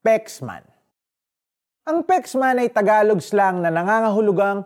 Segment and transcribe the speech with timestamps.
[0.00, 0.64] Pexman.
[1.84, 4.64] Ang Pexman ay Tagalog slang na nangangahulugang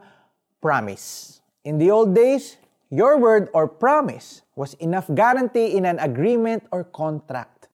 [0.62, 1.38] promise.
[1.66, 2.54] In the old days,
[2.86, 7.66] your word or promise was enough guarantee in an agreement or contract.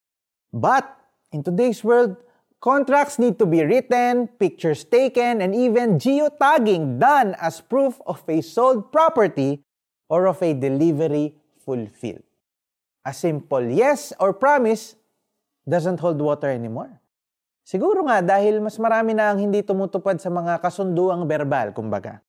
[0.49, 0.89] But
[1.29, 2.17] in today's world,
[2.57, 8.41] contracts need to be written, pictures taken, and even geotagging done as proof of a
[8.41, 9.61] sold property
[10.09, 12.25] or of a delivery fulfilled.
[13.05, 14.97] A simple yes or promise
[15.69, 17.01] doesn't hold water anymore.
[17.61, 22.19] Siguro nga dahil mas marami na ang hindi tumutupad sa mga kasunduang verbal, kumbaga.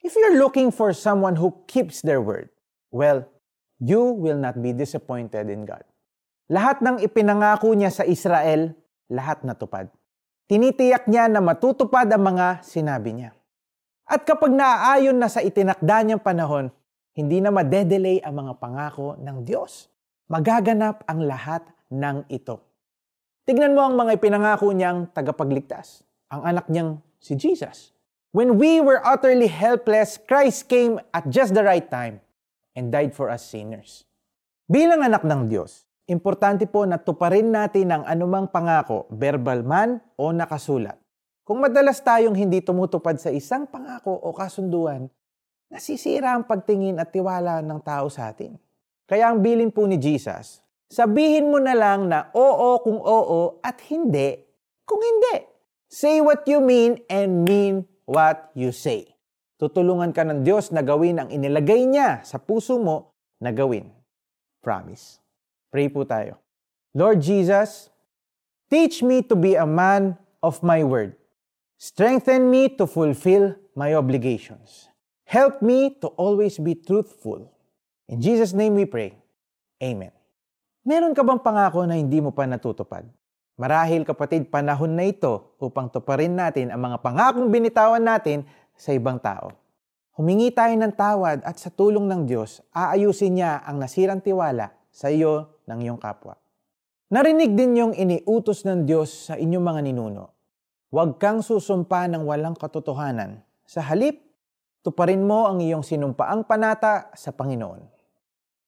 [0.00, 2.48] If you're looking for someone who keeps their word,
[2.88, 3.28] well,
[3.82, 5.84] you will not be disappointed in God.
[6.48, 8.72] Lahat ng ipinangako niya sa Israel,
[9.10, 9.90] lahat natupad.
[10.50, 13.30] Tinitiyak niya na matutupad ang mga sinabi niya.
[14.10, 16.74] At kapag naaayon na sa itinakda niyang panahon,
[17.14, 19.86] hindi na madedelay ang mga pangako ng Diyos.
[20.30, 22.69] Magaganap ang lahat ng ito.
[23.48, 27.96] Tignan mo ang mga ipinangako niyang tagapagligtas, ang anak niyang si Jesus.
[28.30, 32.22] When we were utterly helpless, Christ came at just the right time
[32.78, 34.06] and died for us sinners.
[34.70, 40.30] Bilang anak ng Diyos, importante po na tuparin natin ang anumang pangako, verbal man o
[40.30, 40.94] nakasulat.
[41.42, 45.10] Kung madalas tayong hindi tumutupad sa isang pangako o kasunduan,
[45.66, 48.54] nasisira ang pagtingin at tiwala ng tao sa atin.
[49.10, 53.78] Kaya ang bilin po ni Jesus, Sabihin mo na lang na oo kung oo at
[53.86, 54.50] hindi
[54.90, 55.46] kung hindi.
[55.86, 59.14] Say what you mean and mean what you say.
[59.62, 63.86] Tutulungan ka ng Diyos na gawin ang inilagay niya sa puso mo na gawin.
[64.66, 65.22] Promise.
[65.70, 66.42] Pray po tayo.
[66.90, 67.86] Lord Jesus,
[68.66, 71.14] teach me to be a man of my word.
[71.78, 74.90] Strengthen me to fulfill my obligations.
[75.22, 77.46] Help me to always be truthful.
[78.10, 79.14] In Jesus' name we pray.
[79.78, 80.19] Amen.
[80.80, 83.04] Meron ka bang pangako na hindi mo pa natutupad?
[83.60, 89.20] Marahil kapatid, panahon na ito upang tuparin natin ang mga pangakong binitawan natin sa ibang
[89.20, 89.52] tao.
[90.16, 95.12] Humingi tayo ng tawad at sa tulong ng Diyos, aayusin niya ang nasirang tiwala sa
[95.12, 96.40] iyo ng iyong kapwa.
[97.12, 100.32] Narinig din yung iniutos ng Diyos sa inyong mga ninuno.
[100.88, 103.44] Huwag kang susumpa ng walang katotohanan.
[103.68, 104.16] Sa halip,
[104.80, 107.84] tuparin mo ang iyong sinumpaang panata sa Panginoon.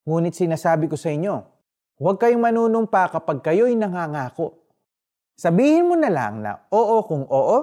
[0.04, 1.51] Ngunit sinasabi ko sa inyo,
[2.00, 4.62] Huwag kayong manunumpa kapag kayo'y nangangako.
[5.36, 7.58] Sabihin mo na lang na oo kung oo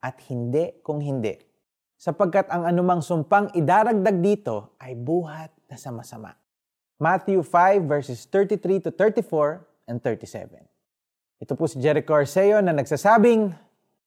[0.00, 1.34] at hindi kung hindi.
[1.96, 6.36] Sapagkat ang anumang sumpang idaragdag dito ay buhat na sama-sama.
[6.96, 10.60] Matthew 5 verses 33 to 34 and 37.
[11.40, 13.52] Ito po si Jericho Arceo na nagsasabing,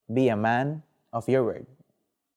[0.09, 0.81] Be a man
[1.13, 1.69] of your word.